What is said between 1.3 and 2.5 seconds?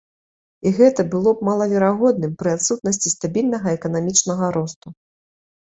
б малаверагодным пры